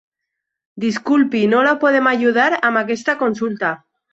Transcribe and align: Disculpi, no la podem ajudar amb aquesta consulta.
Disculpi, 0.85 1.43
no 1.53 1.61
la 1.69 1.75
podem 1.85 2.11
ajudar 2.15 2.49
amb 2.71 2.83
aquesta 2.85 3.19
consulta. 3.25 3.75